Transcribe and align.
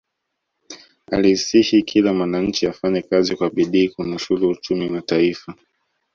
alisihi 1.11 1.83
kila 1.83 2.13
mwananchi 2.13 2.67
afanye 2.67 3.01
kazi 3.01 3.35
kwa 3.35 3.49
bidii 3.49 3.89
kunusulu 3.89 4.49
uchumi 4.49 4.89
wa 4.89 5.01
taifa 5.01 5.55